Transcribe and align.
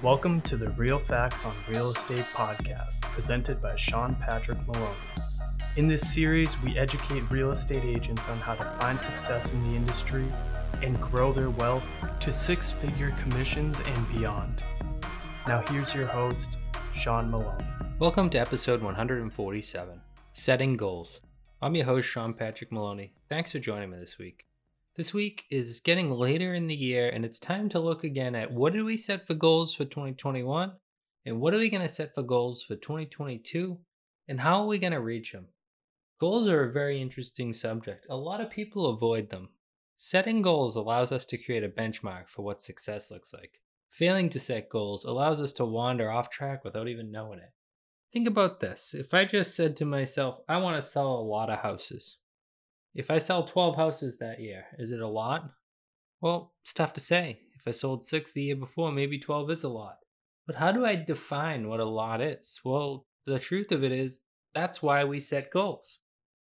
Welcome 0.00 0.42
to 0.42 0.56
the 0.56 0.70
Real 0.70 1.00
Facts 1.00 1.44
on 1.44 1.56
Real 1.68 1.90
Estate 1.90 2.24
podcast, 2.32 3.00
presented 3.00 3.60
by 3.60 3.74
Sean 3.74 4.14
Patrick 4.14 4.64
Maloney. 4.68 4.94
In 5.76 5.88
this 5.88 6.14
series, 6.14 6.56
we 6.62 6.78
educate 6.78 7.28
real 7.32 7.50
estate 7.50 7.82
agents 7.82 8.28
on 8.28 8.38
how 8.38 8.54
to 8.54 8.62
find 8.78 9.02
success 9.02 9.52
in 9.52 9.60
the 9.64 9.76
industry 9.76 10.24
and 10.82 11.00
grow 11.00 11.32
their 11.32 11.50
wealth 11.50 11.82
to 12.20 12.30
six 12.30 12.70
figure 12.70 13.10
commissions 13.18 13.80
and 13.80 14.08
beyond. 14.08 14.62
Now, 15.48 15.62
here's 15.62 15.92
your 15.92 16.06
host, 16.06 16.58
Sean 16.94 17.28
Maloney. 17.28 17.66
Welcome 17.98 18.30
to 18.30 18.38
episode 18.38 18.80
147 18.80 20.00
Setting 20.32 20.76
Goals. 20.76 21.20
I'm 21.60 21.74
your 21.74 21.86
host, 21.86 22.08
Sean 22.08 22.34
Patrick 22.34 22.70
Maloney. 22.70 23.14
Thanks 23.28 23.50
for 23.50 23.58
joining 23.58 23.90
me 23.90 23.98
this 23.98 24.16
week. 24.16 24.47
This 24.98 25.14
week 25.14 25.44
is 25.48 25.78
getting 25.78 26.10
later 26.10 26.54
in 26.54 26.66
the 26.66 26.74
year, 26.74 27.08
and 27.08 27.24
it's 27.24 27.38
time 27.38 27.68
to 27.68 27.78
look 27.78 28.02
again 28.02 28.34
at 28.34 28.50
what 28.50 28.72
did 28.72 28.82
we 28.82 28.96
set 28.96 29.28
for 29.28 29.34
goals 29.34 29.72
for 29.72 29.84
2021, 29.84 30.72
and 31.24 31.40
what 31.40 31.54
are 31.54 31.58
we 31.58 31.70
going 31.70 31.84
to 31.84 31.88
set 31.88 32.16
for 32.16 32.24
goals 32.24 32.64
for 32.64 32.74
2022, 32.74 33.78
and 34.26 34.40
how 34.40 34.60
are 34.60 34.66
we 34.66 34.80
going 34.80 34.92
to 34.92 35.00
reach 35.00 35.30
them? 35.30 35.46
Goals 36.18 36.48
are 36.48 36.64
a 36.64 36.72
very 36.72 37.00
interesting 37.00 37.52
subject. 37.52 38.08
A 38.10 38.16
lot 38.16 38.40
of 38.40 38.50
people 38.50 38.86
avoid 38.86 39.30
them. 39.30 39.50
Setting 39.96 40.42
goals 40.42 40.74
allows 40.74 41.12
us 41.12 41.24
to 41.26 41.38
create 41.38 41.62
a 41.62 41.68
benchmark 41.68 42.28
for 42.28 42.42
what 42.42 42.60
success 42.60 43.08
looks 43.08 43.32
like. 43.32 43.60
Failing 43.90 44.28
to 44.30 44.40
set 44.40 44.68
goals 44.68 45.04
allows 45.04 45.40
us 45.40 45.52
to 45.52 45.64
wander 45.64 46.10
off 46.10 46.28
track 46.28 46.64
without 46.64 46.88
even 46.88 47.12
knowing 47.12 47.38
it. 47.38 47.52
Think 48.12 48.26
about 48.26 48.58
this. 48.58 48.94
If 48.94 49.14
I 49.14 49.26
just 49.26 49.54
said 49.54 49.76
to 49.76 49.84
myself, 49.84 50.40
I 50.48 50.56
want 50.56 50.74
to 50.74 50.90
sell 50.90 51.20
a 51.20 51.22
lot 51.22 51.50
of 51.50 51.60
houses, 51.60 52.16
if 52.98 53.12
I 53.12 53.18
sell 53.18 53.44
12 53.44 53.76
houses 53.76 54.18
that 54.18 54.40
year, 54.40 54.64
is 54.76 54.90
it 54.90 55.00
a 55.00 55.06
lot? 55.06 55.52
Well, 56.20 56.52
it's 56.64 56.74
tough 56.74 56.92
to 56.94 57.00
say. 57.00 57.38
If 57.54 57.62
I 57.64 57.70
sold 57.70 58.04
six 58.04 58.32
the 58.32 58.42
year 58.42 58.56
before, 58.56 58.90
maybe 58.90 59.20
12 59.20 59.52
is 59.52 59.62
a 59.62 59.68
lot. 59.68 59.98
But 60.48 60.56
how 60.56 60.72
do 60.72 60.84
I 60.84 60.96
define 60.96 61.68
what 61.68 61.78
a 61.78 61.84
lot 61.84 62.20
is? 62.20 62.58
Well, 62.64 63.06
the 63.24 63.38
truth 63.38 63.70
of 63.70 63.84
it 63.84 63.92
is 63.92 64.22
that's 64.52 64.82
why 64.82 65.04
we 65.04 65.20
set 65.20 65.52
goals. 65.52 66.00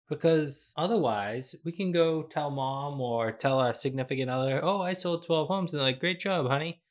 Because 0.07 0.75
otherwise, 0.77 1.55
we 1.65 1.73
can 1.73 1.93
go 1.93 2.25
tell 2.25 2.51
mom 2.51 3.01
or 3.01 3.33
tell 3.33 3.59
our 3.59 3.73
significant 3.73 4.29
other, 4.29 4.63
oh, 4.63 4.83
I 4.83 4.93
sold 4.93 5.25
12 5.25 5.49
homes. 5.49 5.73
And 5.73 5.81
they're 5.81 5.89
like, 5.89 6.01
great 6.01 6.21
job, 6.21 6.51
honey. 6.51 6.83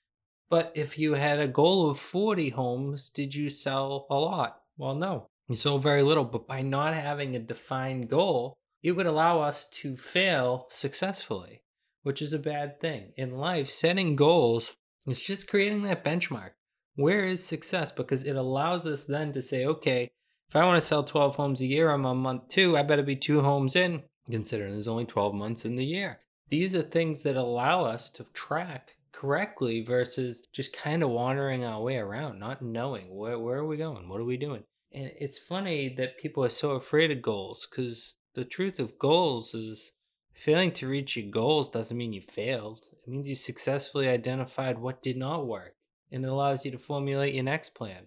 But 0.49 0.71
if 0.73 0.97
you 0.97 1.13
had 1.13 1.39
a 1.39 1.47
goal 1.47 1.91
of 1.91 1.99
40 1.99 2.49
homes, 2.49 3.09
did 3.09 3.35
you 3.35 3.51
sell 3.51 4.07
a 4.09 4.15
lot? 4.15 4.61
Well, 4.77 4.95
no. 4.95 5.27
You 5.47 5.57
sold 5.57 5.83
very 5.83 6.01
little. 6.01 6.25
But 6.25 6.47
by 6.47 6.63
not 6.63 6.95
having 6.95 7.35
a 7.35 7.39
defined 7.39 8.09
goal, 8.09 8.57
it 8.83 8.91
would 8.91 9.05
allow 9.05 9.39
us 9.39 9.65
to 9.69 9.95
fail 9.95 10.67
successfully, 10.69 11.61
which 12.03 12.21
is 12.21 12.33
a 12.33 12.39
bad 12.39 12.81
thing. 12.81 13.13
In 13.15 13.37
life, 13.37 13.69
setting 13.69 14.17
goals 14.17 14.75
is 15.07 15.21
just 15.21 15.47
creating 15.47 15.83
that 15.83 16.03
benchmark. 16.03 16.51
Where 16.95 17.25
is 17.25 17.43
success? 17.43 17.91
Because 17.91 18.23
it 18.23 18.35
allows 18.35 18.85
us 18.85 19.05
then 19.05 19.31
to 19.31 19.41
say, 19.41 19.65
okay, 19.65 20.11
if 20.49 20.55
I 20.55 20.65
want 20.65 20.79
to 20.79 20.87
sell 20.87 21.03
12 21.03 21.35
homes 21.35 21.61
a 21.61 21.65
year, 21.65 21.89
I'm 21.89 22.05
on 22.05 22.17
month 22.17 22.49
two, 22.49 22.77
I 22.77 22.83
better 22.83 23.01
be 23.01 23.15
two 23.15 23.41
homes 23.41 23.75
in, 23.75 24.03
considering 24.29 24.73
there's 24.73 24.87
only 24.87 25.05
12 25.05 25.33
months 25.33 25.65
in 25.65 25.77
the 25.77 25.85
year. 25.85 26.19
These 26.49 26.75
are 26.75 26.83
things 26.83 27.23
that 27.23 27.37
allow 27.37 27.85
us 27.85 28.09
to 28.11 28.25
track 28.33 28.97
correctly 29.13 29.81
versus 29.81 30.43
just 30.51 30.73
kind 30.73 31.01
of 31.01 31.09
wandering 31.09 31.63
our 31.63 31.81
way 31.81 31.97
around, 31.97 32.39
not 32.39 32.61
knowing 32.61 33.15
where, 33.15 33.39
where 33.39 33.59
are 33.59 33.65
we 33.65 33.77
going? 33.77 34.09
What 34.09 34.19
are 34.19 34.25
we 34.25 34.37
doing? 34.37 34.63
And 34.91 35.09
it's 35.19 35.39
funny 35.39 35.95
that 35.97 36.19
people 36.19 36.43
are 36.43 36.49
so 36.49 36.71
afraid 36.71 37.09
of 37.09 37.21
goals 37.21 37.67
because 37.69 38.15
the 38.35 38.45
truth 38.45 38.79
of 38.79 38.97
goals 38.97 39.53
is 39.53 39.91
failing 40.33 40.71
to 40.73 40.87
reach 40.87 41.15
your 41.15 41.29
goals 41.29 41.69
doesn't 41.69 41.97
mean 41.97 42.13
you 42.13 42.21
failed. 42.21 42.85
It 42.91 43.09
means 43.09 43.27
you 43.27 43.35
successfully 43.35 44.07
identified 44.07 44.79
what 44.79 45.03
did 45.03 45.17
not 45.17 45.45
work 45.45 45.75
and 46.11 46.23
it 46.23 46.27
allows 46.27 46.63
you 46.63 46.71
to 46.71 46.77
formulate 46.77 47.33
your 47.33 47.43
next 47.43 47.73
plan. 47.75 48.05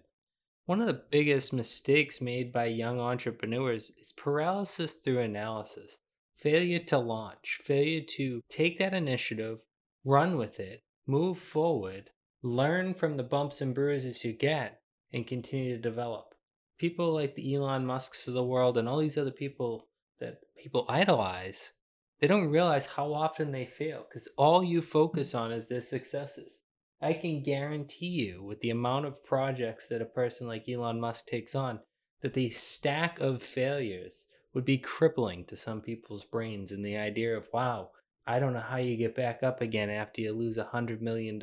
One 0.65 0.81
of 0.81 0.87
the 0.87 1.01
biggest 1.11 1.53
mistakes 1.53 2.21
made 2.21 2.51
by 2.51 2.65
young 2.65 2.99
entrepreneurs 2.99 3.91
is 4.01 4.11
paralysis 4.13 4.95
through 4.95 5.19
analysis. 5.19 5.97
Failure 6.35 6.79
to 6.79 6.97
launch, 6.97 7.59
failure 7.61 8.01
to 8.17 8.41
take 8.49 8.79
that 8.79 8.93
initiative, 8.93 9.59
run 10.05 10.37
with 10.37 10.59
it, 10.59 10.83
move 11.05 11.37
forward, 11.37 12.09
learn 12.43 12.93
from 12.93 13.17
the 13.17 13.23
bumps 13.23 13.61
and 13.61 13.73
bruises 13.73 14.23
you 14.23 14.33
get, 14.33 14.81
and 15.13 15.25
continue 15.25 15.75
to 15.75 15.81
develop. 15.81 16.33
People 16.77 17.13
like 17.13 17.35
the 17.35 17.55
Elon 17.55 17.85
Musks 17.85 18.27
of 18.27 18.33
the 18.33 18.43
world 18.43 18.77
and 18.77 18.87
all 18.87 18.99
these 18.99 19.17
other 19.17 19.31
people 19.31 19.86
that 20.19 20.39
people 20.61 20.85
idolize, 20.89 21.71
they 22.19 22.27
don't 22.27 22.49
realize 22.49 22.85
how 22.85 23.13
often 23.13 23.51
they 23.51 23.65
fail 23.65 24.05
because 24.07 24.27
all 24.37 24.63
you 24.63 24.81
focus 24.81 25.33
mm. 25.33 25.39
on 25.39 25.51
is 25.51 25.67
their 25.67 25.81
successes. 25.81 26.59
I 26.99 27.13
can 27.13 27.43
guarantee 27.43 28.07
you, 28.07 28.43
with 28.43 28.59
the 28.61 28.71
amount 28.71 29.05
of 29.05 29.23
projects 29.23 29.87
that 29.89 30.01
a 30.01 30.05
person 30.05 30.47
like 30.47 30.67
Elon 30.67 30.99
Musk 30.99 31.27
takes 31.27 31.53
on, 31.53 31.79
that 32.21 32.33
the 32.33 32.49
stack 32.49 33.19
of 33.19 33.43
failures 33.43 34.25
would 34.53 34.65
be 34.65 34.79
crippling 34.79 35.45
to 35.45 35.55
some 35.55 35.81
people's 35.81 36.25
brains. 36.25 36.71
And 36.71 36.83
the 36.83 36.97
idea 36.97 37.37
of, 37.37 37.47
wow, 37.53 37.91
I 38.25 38.39
don't 38.39 38.53
know 38.53 38.59
how 38.59 38.77
you 38.77 38.97
get 38.97 39.15
back 39.15 39.43
up 39.43 39.61
again 39.61 39.91
after 39.91 40.21
you 40.21 40.33
lose 40.33 40.57
a 40.57 40.69
$100 40.73 40.99
million 40.99 41.39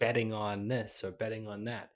betting 0.00 0.32
on 0.32 0.66
this 0.66 1.04
or 1.04 1.12
betting 1.12 1.46
on 1.46 1.64
that. 1.64 1.90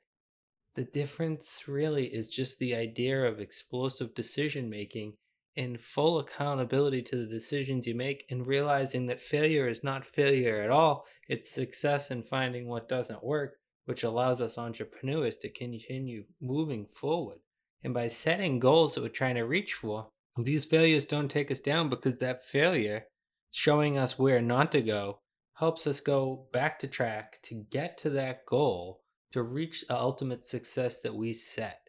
The 0.77 0.85
difference 0.85 1.65
really 1.67 2.07
is 2.07 2.29
just 2.29 2.59
the 2.59 2.77
idea 2.77 3.25
of 3.25 3.41
explosive 3.41 4.15
decision 4.15 4.71
making 4.71 5.15
and 5.57 5.81
full 5.81 6.19
accountability 6.19 7.03
to 7.03 7.17
the 7.17 7.27
decisions 7.27 7.87
you 7.87 7.95
make 7.95 8.25
and 8.31 8.47
realizing 8.47 9.07
that 9.07 9.21
failure 9.21 9.69
is 9.69 9.83
not 9.83 10.05
failure 10.05 10.63
at 10.63 10.71
all. 10.71 11.07
It's 11.29 11.51
success 11.51 12.11
in 12.11 12.23
finding 12.23 12.69
what 12.69 12.89
doesn't 12.89 13.25
work, 13.25 13.55
which 13.87 14.03
allows 14.03 14.41
us 14.41 14.59
entrepreneurs 14.59 15.37
to 15.39 15.49
continue 15.49 16.25
moving 16.41 16.87
forward. 16.87 17.39
And 17.85 17.95
by 17.95 18.09
setting 18.09 18.59
goals 18.59 18.95
that 18.95 19.03
we're 19.03 19.09
trying 19.09 19.37
to 19.37 19.45
reach 19.45 19.75
for, 19.75 20.09
these 20.37 20.65
failures 20.65 21.07
don't 21.07 21.31
take 21.31 21.51
us 21.51 21.61
down 21.61 21.89
because 21.89 22.19
that 22.19 22.45
failure, 22.45 23.07
showing 23.51 23.97
us 23.97 24.19
where 24.19 24.43
not 24.43 24.73
to 24.73 24.83
go, 24.83 25.21
helps 25.55 25.87
us 25.87 26.01
go 26.01 26.47
back 26.53 26.79
to 26.81 26.87
track 26.87 27.39
to 27.43 27.65
get 27.71 27.97
to 27.99 28.11
that 28.11 28.45
goal 28.47 29.01
to 29.33 29.43
reach 29.43 29.85
the 29.89 29.97
ultimate 29.97 30.45
success 30.45 31.01
that 31.01 31.15
we 31.15 31.33
set. 31.33 31.81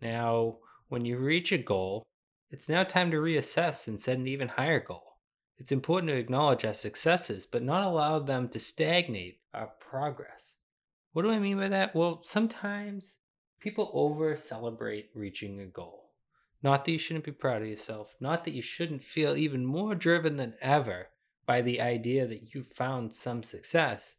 Now, 0.00 0.58
when 0.88 1.04
you 1.04 1.18
reach 1.18 1.52
a 1.52 1.58
goal, 1.58 2.04
it's 2.50 2.68
now 2.68 2.82
time 2.82 3.10
to 3.12 3.16
reassess 3.18 3.86
and 3.86 4.00
set 4.00 4.18
an 4.18 4.26
even 4.26 4.48
higher 4.48 4.80
goal. 4.80 5.18
It's 5.58 5.72
important 5.72 6.08
to 6.08 6.16
acknowledge 6.16 6.64
our 6.64 6.74
successes, 6.74 7.46
but 7.46 7.62
not 7.62 7.84
allow 7.84 8.18
them 8.18 8.48
to 8.48 8.58
stagnate 8.58 9.40
our 9.54 9.70
progress. 9.78 10.56
What 11.12 11.22
do 11.22 11.30
I 11.30 11.38
mean 11.38 11.58
by 11.58 11.68
that? 11.68 11.94
Well, 11.94 12.22
sometimes 12.24 13.16
people 13.60 13.90
over 13.92 14.36
celebrate 14.36 15.10
reaching 15.14 15.60
a 15.60 15.66
goal. 15.66 16.10
Not 16.62 16.84
that 16.84 16.92
you 16.92 16.98
shouldn't 16.98 17.24
be 17.24 17.32
proud 17.32 17.62
of 17.62 17.68
yourself, 17.68 18.14
not 18.20 18.44
that 18.44 18.54
you 18.54 18.62
shouldn't 18.62 19.04
feel 19.04 19.36
even 19.36 19.64
more 19.64 19.94
driven 19.94 20.36
than 20.36 20.54
ever 20.60 21.08
by 21.46 21.62
the 21.62 21.80
idea 21.80 22.26
that 22.26 22.54
you 22.54 22.62
found 22.62 23.14
some 23.14 23.42
success, 23.42 24.16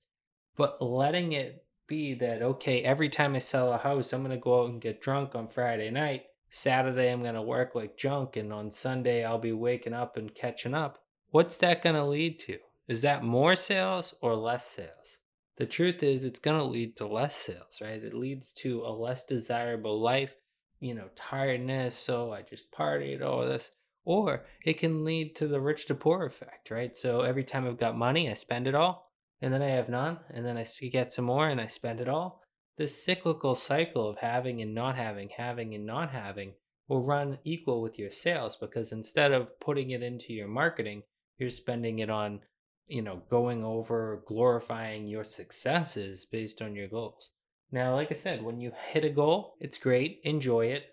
but 0.56 0.82
letting 0.82 1.34
it 1.34 1.66
be 1.88 2.14
that, 2.16 2.42
okay, 2.42 2.82
every 2.84 3.10
time 3.10 3.36
I 3.36 3.40
sell 3.40 3.74
a 3.74 3.78
house, 3.78 4.14
I'm 4.14 4.24
going 4.24 4.32
to 4.32 4.42
go 4.42 4.64
out 4.64 4.70
and 4.70 4.82
get 4.82 5.02
drunk 5.02 5.36
on 5.36 5.48
Friday 5.48 5.92
night 5.92 6.26
Saturday 6.54 7.10
I'm 7.10 7.24
going 7.24 7.36
to 7.36 7.42
work 7.42 7.76
like 7.76 7.96
junk 7.96 8.36
and 8.36 8.52
on 8.52 8.72
Sunday 8.72 9.24
I'll 9.24 9.40
be 9.40 9.54
waking 9.54 9.94
up 9.94 10.18
and 10.18 10.36
catching 10.36 10.74
up. 10.74 11.00
What's 11.30 11.56
that 11.60 11.82
going 11.82 11.96
to 11.96 12.04
lead 12.04 12.42
to? 12.42 12.58
Is 12.90 13.02
that 13.04 13.24
more 13.24 13.56
sales 13.56 14.14
or 14.22 14.36
less 14.36 14.68
sales? 14.68 15.18
The 15.56 15.66
truth 15.66 16.04
is, 16.04 16.26
it's 16.26 16.42
going 16.42 16.58
to 16.58 16.66
lead 16.66 16.98
to 16.98 17.08
less 17.08 17.38
sales, 17.38 17.80
right? 17.82 18.04
It 18.04 18.14
leads 18.14 18.52
to 18.54 18.82
a 18.82 18.92
less 18.92 19.24
desirable 19.24 20.02
life, 20.02 20.36
you 20.82 20.94
know, 20.94 21.08
tiredness. 21.16 21.96
So 21.96 22.34
I 22.34 22.42
just 22.42 22.70
partied, 22.72 23.24
all 23.24 23.46
this. 23.46 23.72
Or 24.04 24.44
it 24.66 24.78
can 24.78 25.06
lead 25.06 25.38
to 25.38 25.48
the 25.48 25.62
rich 25.62 25.86
to 25.86 25.96
poor 25.96 26.26
effect, 26.26 26.70
right? 26.70 26.98
So 26.98 27.22
every 27.22 27.46
time 27.46 27.66
I've 27.66 27.80
got 27.80 27.98
money, 27.98 28.30
I 28.30 28.34
spend 28.34 28.68
it 28.68 28.76
all, 28.76 29.10
and 29.42 29.54
then 29.54 29.62
I 29.62 29.70
have 29.70 29.88
none, 29.88 30.20
and 30.32 30.46
then 30.46 30.58
I 30.58 30.66
get 30.92 31.14
some 31.14 31.26
more 31.26 31.48
and 31.48 31.62
I 31.62 31.68
spend 31.68 32.02
it 32.02 32.10
all 32.10 32.41
this 32.78 33.04
cyclical 33.04 33.56
cycle 33.56 34.10
of 34.10 34.18
having 34.18 34.62
and 34.62 34.74
not 34.74 34.96
having, 34.96 35.30
having 35.38 35.76
and 35.76 35.86
not 35.86 36.12
having 36.12 36.54
will 36.88 37.04
run 37.04 37.38
equal 37.44 37.82
with 37.82 37.98
your 37.98 38.12
sales 38.12 38.58
because 38.58 38.92
instead 38.92 39.32
of 39.32 39.60
putting 39.60 39.92
it 39.92 40.04
into 40.04 40.34
your 40.34 40.48
marketing, 40.48 41.04
you're 41.38 41.50
spending 41.50 42.00
it 42.00 42.10
on, 42.10 42.42
you 42.88 43.02
know, 43.02 43.22
going 43.30 43.64
over 43.64 44.24
glorifying 44.28 45.08
your 45.08 45.24
successes 45.24 46.26
based 46.26 46.62
on 46.62 46.76
your 46.76 46.88
goals. 46.88 47.32
Now, 47.72 47.96
like 47.96 48.12
I 48.12 48.16
said, 48.16 48.44
when 48.44 48.60
you 48.60 48.74
hit 48.90 49.06
a 49.06 49.10
goal, 49.10 49.56
it's 49.62 49.78
great, 49.78 50.20
enjoy 50.24 50.66
it. 50.68 50.84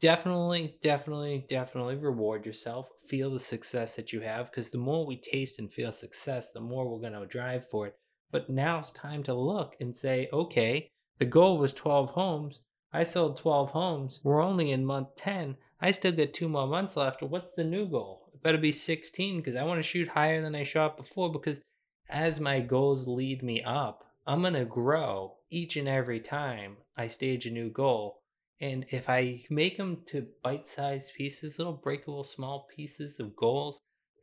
Definitely, 0.00 0.76
definitely, 0.82 1.46
definitely 1.48 1.94
reward 1.96 2.44
yourself. 2.44 2.88
Feel 3.06 3.30
the 3.30 3.38
success 3.38 3.94
that 3.96 4.12
you 4.12 4.20
have 4.20 4.50
because 4.50 4.70
the 4.70 4.78
more 4.78 5.06
we 5.06 5.16
taste 5.16 5.60
and 5.60 5.72
feel 5.72 5.92
success, 5.92 6.50
the 6.50 6.60
more 6.60 6.88
we're 6.88 7.00
going 7.00 7.18
to 7.18 7.26
drive 7.26 7.68
for 7.68 7.86
it. 7.86 7.94
But 8.32 8.50
now 8.50 8.80
it's 8.80 8.90
time 8.90 9.22
to 9.22 9.34
look 9.34 9.76
and 9.80 9.94
say, 9.94 10.28
okay, 10.32 10.90
the 11.18 11.24
goal 11.24 11.58
was 11.58 11.72
12 11.72 12.10
homes. 12.10 12.62
I 12.92 13.04
sold 13.04 13.36
12 13.36 13.70
homes. 13.70 14.20
We're 14.24 14.42
only 14.42 14.72
in 14.72 14.84
month 14.84 15.14
10. 15.14 15.56
I 15.80 15.92
still 15.92 16.10
get 16.10 16.34
two 16.34 16.48
more 16.48 16.66
months 16.66 16.96
left. 16.96 17.22
What's 17.22 17.54
the 17.54 17.62
new 17.62 17.86
goal? 17.86 18.30
It 18.34 18.42
better 18.42 18.58
be 18.58 18.72
16 18.72 19.38
because 19.38 19.54
I 19.54 19.62
want 19.62 19.78
to 19.78 19.82
shoot 19.82 20.08
higher 20.08 20.42
than 20.42 20.56
I 20.56 20.64
shot 20.64 20.96
before 20.96 21.30
because 21.30 21.60
as 22.08 22.40
my 22.40 22.60
goals 22.60 23.06
lead 23.06 23.42
me 23.42 23.62
up, 23.62 24.04
I'm 24.26 24.40
going 24.40 24.54
to 24.54 24.64
grow 24.64 25.36
each 25.50 25.76
and 25.76 25.86
every 25.86 26.18
time 26.20 26.78
I 26.96 27.06
stage 27.06 27.46
a 27.46 27.50
new 27.50 27.70
goal. 27.70 28.22
And 28.60 28.86
if 28.90 29.08
I 29.08 29.44
make 29.50 29.76
them 29.76 30.02
to 30.06 30.26
bite 30.42 30.66
sized 30.66 31.12
pieces, 31.14 31.58
little 31.58 31.74
breakable 31.74 32.24
small 32.24 32.66
pieces 32.74 33.20
of 33.20 33.36
goals, 33.36 33.80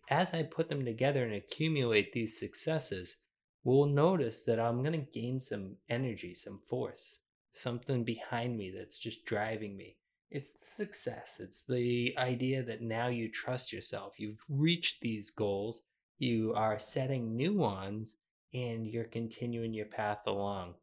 as 0.09 0.33
I 0.33 0.43
put 0.43 0.67
them 0.67 0.83
together 0.83 1.23
and 1.23 1.33
accumulate 1.33 2.11
these 2.11 2.37
successes, 2.37 3.15
we'll 3.63 3.85
notice 3.85 4.43
that 4.43 4.59
I'm 4.59 4.83
going 4.83 4.93
to 4.93 5.19
gain 5.19 5.39
some 5.39 5.75
energy, 5.89 6.33
some 6.35 6.59
force, 6.67 7.19
something 7.51 8.03
behind 8.03 8.57
me 8.57 8.73
that's 8.75 8.97
just 8.97 9.25
driving 9.25 9.75
me. 9.77 9.97
It's 10.29 10.51
success. 10.61 11.39
It's 11.39 11.63
the 11.63 12.15
idea 12.17 12.63
that 12.63 12.81
now 12.81 13.07
you 13.07 13.29
trust 13.29 13.73
yourself. 13.73 14.13
You've 14.17 14.43
reached 14.49 15.01
these 15.01 15.29
goals, 15.29 15.81
you 16.17 16.53
are 16.55 16.79
setting 16.79 17.35
new 17.35 17.53
ones, 17.53 18.15
and 18.53 18.87
you're 18.87 19.03
continuing 19.05 19.73
your 19.73 19.87
path 19.87 20.21
along. 20.27 20.75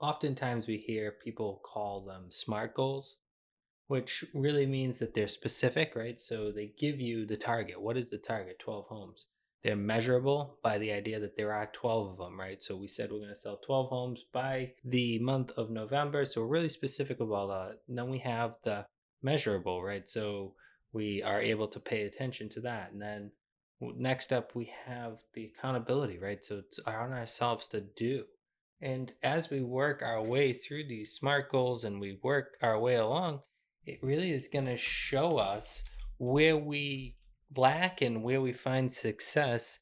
Oftentimes, 0.00 0.66
we 0.66 0.76
hear 0.76 1.12
people 1.12 1.60
call 1.64 2.00
them 2.00 2.26
SMART 2.30 2.74
goals, 2.74 3.16
which 3.86 4.24
really 4.34 4.66
means 4.66 4.98
that 4.98 5.14
they're 5.14 5.28
specific, 5.28 5.94
right? 5.96 6.20
So 6.20 6.52
they 6.52 6.72
give 6.78 7.00
you 7.00 7.26
the 7.26 7.36
target. 7.36 7.80
What 7.80 7.96
is 7.96 8.10
the 8.10 8.18
target? 8.18 8.58
12 8.58 8.86
homes. 8.86 9.26
They're 9.64 9.76
measurable 9.76 10.58
by 10.62 10.76
the 10.76 10.92
idea 10.92 11.18
that 11.20 11.36
there 11.36 11.52
are 11.52 11.70
12 11.72 12.10
of 12.10 12.18
them, 12.18 12.38
right? 12.38 12.62
So 12.62 12.76
we 12.76 12.86
said 12.86 13.10
we're 13.10 13.18
going 13.18 13.30
to 13.30 13.34
sell 13.34 13.56
12 13.64 13.88
homes 13.88 14.24
by 14.30 14.72
the 14.84 15.18
month 15.20 15.52
of 15.52 15.70
November. 15.70 16.26
So 16.26 16.42
we're 16.42 16.48
really 16.48 16.68
specific 16.68 17.20
about 17.20 17.48
that. 17.48 17.78
And 17.88 17.96
then 17.96 18.10
we 18.10 18.18
have 18.18 18.56
the 18.62 18.84
measurable, 19.22 19.82
right? 19.82 20.06
So 20.06 20.52
we 20.92 21.22
are 21.22 21.40
able 21.40 21.66
to 21.68 21.80
pay 21.80 22.02
attention 22.02 22.50
to 22.50 22.60
that. 22.60 22.92
And 22.92 23.00
then 23.00 23.30
next 23.80 24.34
up, 24.34 24.54
we 24.54 24.70
have 24.84 25.20
the 25.32 25.46
accountability, 25.46 26.18
right? 26.18 26.44
So 26.44 26.58
it's 26.58 26.78
on 26.80 27.14
ourselves 27.14 27.66
to 27.68 27.80
do. 27.80 28.24
And 28.82 29.14
as 29.22 29.48
we 29.48 29.62
work 29.62 30.02
our 30.02 30.22
way 30.22 30.52
through 30.52 30.88
these 30.88 31.14
SMART 31.14 31.50
goals 31.50 31.84
and 31.84 31.98
we 31.98 32.18
work 32.22 32.58
our 32.60 32.78
way 32.78 32.96
along, 32.96 33.40
it 33.86 33.98
really 34.02 34.32
is 34.32 34.46
going 34.46 34.66
to 34.66 34.76
show 34.76 35.38
us 35.38 35.84
where 36.18 36.58
we 36.58 37.16
lack 37.56 38.02
and 38.02 38.22
where 38.22 38.40
we 38.40 38.52
find 38.52 38.90
success 38.92 39.78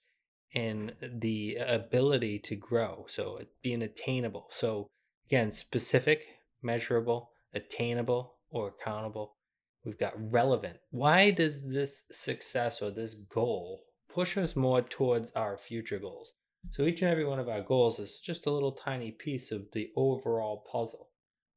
in 0.55 0.93
the 1.01 1.57
ability 1.57 2.39
to 2.39 2.57
grow. 2.57 3.07
So 3.09 3.41
being 3.63 3.83
attainable. 3.83 4.49
So 4.51 4.89
again, 5.29 5.51
specific, 5.51 6.27
measurable, 6.63 7.31
attainable, 7.55 8.35
or 8.51 8.69
accountable. 8.69 9.37
We've 9.85 9.99
got 9.99 10.13
relevant. 10.17 10.79
Why 10.91 11.31
does 11.31 11.73
this 11.73 12.05
success 12.13 12.83
or 12.83 12.91
this 12.91 13.15
goal 13.15 13.83
push 14.09 14.37
us 14.37 14.55
more 14.55 14.83
towards 14.83 15.33
our 15.33 15.57
future 15.57 15.99
goals? 15.99 16.33
So 16.71 16.85
each 16.85 17.03
and 17.03 17.11
every 17.11 17.25
one 17.25 17.41
of 17.41 17.49
our 17.49 17.63
goals 17.63 17.99
is 17.99 18.21
just 18.21 18.47
a 18.47 18.51
little 18.51 18.73
tiny 18.73 19.11
piece 19.11 19.51
of 19.51 19.67
the 19.73 19.91
overall 19.97 20.65
puzzle. 20.71 21.09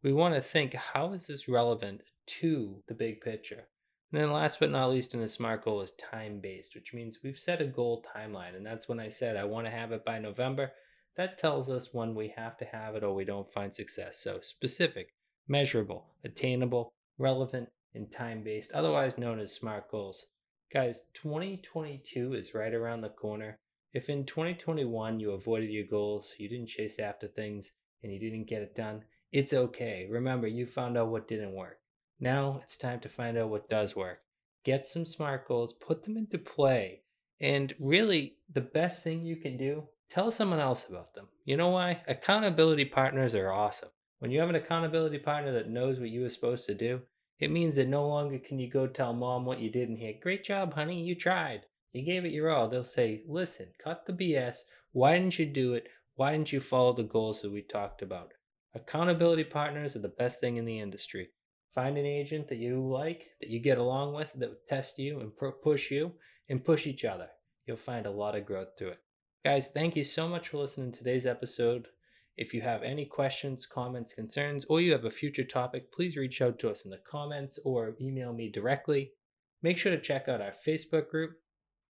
We 0.03 0.13
want 0.13 0.35
to 0.35 0.41
think 0.41 0.73
how 0.73 1.13
is 1.13 1.27
this 1.27 1.47
relevant 1.47 2.01
to 2.39 2.81
the 2.87 2.95
big 2.95 3.21
picture? 3.21 3.67
And 4.15 4.23
then 4.23 4.31
last 4.31 4.61
but 4.61 4.71
not 4.71 4.91
least 4.91 5.13
in 5.13 5.19
the 5.19 5.27
SMART 5.27 5.65
goal 5.65 5.81
is 5.81 5.91
time 5.91 6.39
based, 6.39 6.73
which 6.73 6.93
means 6.93 7.19
we've 7.21 7.37
set 7.37 7.59
a 7.59 7.65
goal 7.65 8.01
timeline. 8.15 8.55
And 8.55 8.65
that's 8.65 8.87
when 8.87 8.97
I 8.97 9.09
said 9.09 9.35
I 9.35 9.43
want 9.43 9.67
to 9.67 9.71
have 9.71 9.91
it 9.91 10.05
by 10.05 10.19
November. 10.19 10.71
That 11.17 11.37
tells 11.37 11.69
us 11.69 11.89
when 11.91 12.15
we 12.15 12.33
have 12.37 12.55
to 12.59 12.65
have 12.65 12.95
it 12.95 13.03
or 13.03 13.13
we 13.13 13.25
don't 13.25 13.51
find 13.51 13.73
success. 13.73 14.19
So 14.19 14.39
specific, 14.41 15.09
measurable, 15.49 16.05
attainable, 16.23 16.93
relevant, 17.17 17.67
and 17.93 18.09
time 18.09 18.41
based, 18.41 18.71
otherwise 18.71 19.17
known 19.17 19.37
as 19.37 19.53
SMART 19.53 19.91
goals. 19.91 20.27
Guys, 20.71 21.03
2022 21.15 22.35
is 22.35 22.53
right 22.53 22.73
around 22.73 23.01
the 23.01 23.09
corner. 23.09 23.57
If 23.93 24.07
in 24.07 24.25
2021 24.25 25.19
you 25.19 25.31
avoided 25.31 25.71
your 25.71 25.87
goals, 25.87 26.33
you 26.37 26.47
didn't 26.47 26.67
chase 26.69 26.99
after 26.99 27.27
things, 27.27 27.73
and 28.01 28.13
you 28.13 28.19
didn't 28.21 28.47
get 28.47 28.61
it 28.61 28.75
done, 28.75 29.03
it's 29.33 29.51
okay. 29.51 30.07
Remember, 30.09 30.47
you 30.47 30.65
found 30.65 30.97
out 30.97 31.09
what 31.09 31.27
didn't 31.27 31.51
work. 31.51 31.79
Now 32.19 32.61
it's 32.63 32.77
time 32.77 33.01
to 33.01 33.09
find 33.09 33.37
out 33.37 33.49
what 33.49 33.69
does 33.69 33.95
work. 33.95 34.19
Get 34.63 34.85
some 34.85 35.05
SMART 35.05 35.47
goals, 35.47 35.73
put 35.73 36.03
them 36.03 36.15
into 36.15 36.37
play, 36.37 37.01
and 37.41 37.75
really 37.79 38.37
the 38.51 38.61
best 38.61 39.03
thing 39.03 39.25
you 39.25 39.35
can 39.35 39.57
do, 39.57 39.89
tell 40.09 40.31
someone 40.31 40.59
else 40.59 40.87
about 40.87 41.13
them. 41.13 41.27
You 41.43 41.57
know 41.57 41.69
why? 41.69 42.01
Accountability 42.07 42.85
partners 42.85 43.35
are 43.35 43.51
awesome. 43.51 43.89
When 44.19 44.31
you 44.31 44.39
have 44.39 44.49
an 44.49 44.55
accountability 44.55 45.19
partner 45.19 45.51
that 45.51 45.69
knows 45.69 45.99
what 45.99 46.09
you 46.09 46.21
were 46.21 46.29
supposed 46.29 46.65
to 46.67 46.73
do, 46.73 47.01
it 47.37 47.51
means 47.51 47.75
that 47.75 47.89
no 47.89 48.07
longer 48.07 48.39
can 48.39 48.59
you 48.59 48.69
go 48.69 48.87
tell 48.87 49.11
mom 49.11 49.43
what 49.43 49.59
you 49.59 49.69
did 49.69 49.89
and 49.89 49.97
hear, 49.97 50.13
Great 50.21 50.45
job, 50.45 50.73
honey, 50.73 51.03
you 51.03 51.15
tried. 51.15 51.65
You 51.91 52.01
gave 52.03 52.23
it 52.23 52.31
your 52.31 52.49
all. 52.49 52.69
They'll 52.69 52.85
say, 52.85 53.23
Listen, 53.27 53.67
cut 53.83 54.05
the 54.05 54.13
BS. 54.13 54.59
Why 54.93 55.17
didn't 55.19 55.37
you 55.37 55.45
do 55.45 55.73
it? 55.73 55.89
Why 56.15 56.31
didn't 56.31 56.53
you 56.53 56.61
follow 56.61 56.93
the 56.93 57.03
goals 57.03 57.41
that 57.41 57.51
we 57.51 57.61
talked 57.61 58.01
about? 58.01 58.31
Accountability 58.73 59.43
partners 59.43 59.97
are 59.97 59.99
the 59.99 60.07
best 60.07 60.39
thing 60.39 60.55
in 60.55 60.63
the 60.63 60.79
industry. 60.79 61.29
Find 61.75 61.97
an 61.97 62.05
agent 62.05 62.47
that 62.47 62.57
you 62.57 62.81
like, 62.81 63.27
that 63.41 63.49
you 63.49 63.59
get 63.59 63.77
along 63.77 64.13
with, 64.13 64.31
that 64.35 64.49
will 64.49 64.57
test 64.69 64.97
you 64.97 65.19
and 65.19 65.31
push 65.61 65.91
you, 65.91 66.13
and 66.47 66.63
push 66.63 66.87
each 66.87 67.03
other. 67.03 67.27
You'll 67.67 67.75
find 67.75 68.05
a 68.05 68.11
lot 68.11 68.35
of 68.35 68.45
growth 68.45 68.69
through 68.77 68.91
it. 68.91 68.99
Guys, 69.43 69.67
thank 69.67 69.97
you 69.97 70.03
so 70.05 70.27
much 70.27 70.47
for 70.49 70.57
listening 70.57 70.93
to 70.93 70.99
today's 70.99 71.25
episode. 71.25 71.87
If 72.37 72.53
you 72.53 72.61
have 72.61 72.81
any 72.81 73.05
questions, 73.05 73.65
comments, 73.65 74.13
concerns, 74.13 74.65
or 74.69 74.79
you 74.79 74.93
have 74.93 75.03
a 75.05 75.09
future 75.09 75.43
topic, 75.43 75.91
please 75.91 76.15
reach 76.15 76.41
out 76.41 76.59
to 76.59 76.69
us 76.69 76.85
in 76.85 76.91
the 76.91 77.01
comments 77.09 77.59
or 77.65 77.95
email 77.99 78.31
me 78.31 78.49
directly. 78.49 79.11
Make 79.61 79.77
sure 79.77 79.93
to 79.93 80.01
check 80.01 80.29
out 80.29 80.41
our 80.41 80.53
Facebook 80.65 81.09
group, 81.09 81.31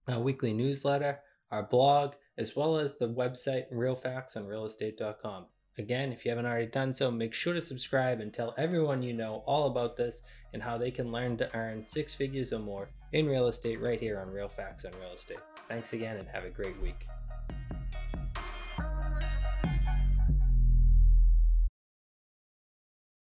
our 0.07 0.19
weekly 0.19 0.53
newsletter, 0.53 1.19
our 1.51 1.63
blog, 1.63 2.13
as 2.37 2.55
well 2.55 2.77
as 2.77 2.97
the 2.97 3.07
website 3.07 3.71
realfactsonrealestate.com. 3.71 5.45
Again, 5.77 6.13
if 6.13 6.23
you 6.23 6.31
haven't 6.31 6.45
already 6.45 6.67
done 6.67 6.93
so, 6.93 7.11
make 7.11 7.33
sure 7.33 7.53
to 7.53 7.59
subscribe 7.59 8.21
and 8.21 8.33
tell 8.33 8.53
everyone 8.57 9.03
you 9.03 9.13
know 9.13 9.43
all 9.45 9.67
about 9.67 9.97
this 9.97 10.21
and 10.53 10.63
how 10.63 10.77
they 10.77 10.89
can 10.89 11.11
learn 11.11 11.35
to 11.37 11.53
earn 11.53 11.85
six 11.85 12.13
figures 12.13 12.53
or 12.53 12.59
more 12.59 12.89
in 13.11 13.27
real 13.27 13.47
estate 13.47 13.81
right 13.81 13.99
here 13.99 14.19
on 14.19 14.31
Real 14.31 14.47
Facts 14.47 14.85
on 14.85 14.93
Real 15.01 15.13
Estate. 15.13 15.39
Thanks 15.67 15.91
again 15.91 16.15
and 16.17 16.27
have 16.29 16.45
a 16.45 16.49
great 16.49 16.81
week. 16.81 17.07